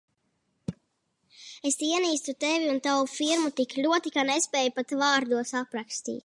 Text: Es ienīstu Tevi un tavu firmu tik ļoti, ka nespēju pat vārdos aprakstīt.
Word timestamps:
Es 1.71 1.77
ienīstu 1.87 2.35
Tevi 2.45 2.71
un 2.71 2.81
tavu 2.87 3.05
firmu 3.17 3.53
tik 3.61 3.77
ļoti, 3.85 4.15
ka 4.17 4.25
nespēju 4.31 4.75
pat 4.81 4.97
vārdos 5.05 5.55
aprakstīt. 5.63 6.19